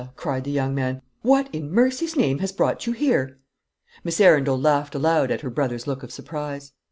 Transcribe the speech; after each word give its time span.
cried 0.15 0.43
the 0.43 0.49
young 0.49 0.73
man, 0.73 0.99
"what, 1.21 1.47
in 1.53 1.71
mercy's 1.71 2.15
name, 2.15 2.39
has 2.39 2.51
brought 2.51 2.87
you 2.87 2.91
here?" 2.93 3.37
Miss 4.03 4.19
Arundel 4.19 4.59
laughed 4.59 4.95
aloud 4.95 5.29
at 5.29 5.41
her 5.41 5.49
brother's 5.51 5.85
look 5.85 6.01
of 6.01 6.11
surprise. 6.11 6.73